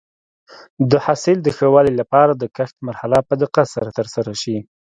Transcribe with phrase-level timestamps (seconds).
[0.89, 4.57] د حاصل د ښه والي لپاره د کښت مرحله په دقت سره ترسره شي.